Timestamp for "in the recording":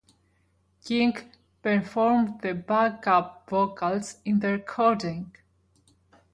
4.25-5.31